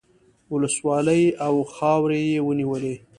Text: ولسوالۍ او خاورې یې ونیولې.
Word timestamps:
ولسوالۍ 0.53 1.23
او 1.45 1.55
خاورې 1.75 2.19
یې 2.31 2.39
ونیولې. 2.47 2.95